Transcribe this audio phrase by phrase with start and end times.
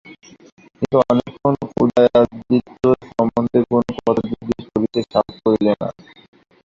[0.77, 1.53] কিন্তু অনেকক্ষণ
[1.81, 2.83] উদয়াদিত্য
[3.09, 5.89] সম্বন্ধে কোনো কথা জিজ্ঞাসা করিতে সাহস করিলেন না।